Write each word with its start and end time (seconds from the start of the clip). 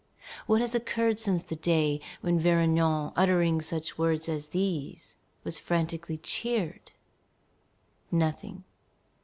What 0.47 0.61
has 0.61 0.73
occurred 0.73 1.19
since 1.19 1.43
the 1.43 1.55
day 1.55 2.01
when 2.21 2.39
Vergniaud, 2.39 3.13
uttering 3.15 3.61
such 3.61 3.99
words 3.99 4.27
as 4.27 4.47
these, 4.49 5.15
was 5.43 5.59
frantically 5.59 6.17
cheered? 6.17 6.91
Nothing. 8.11 8.63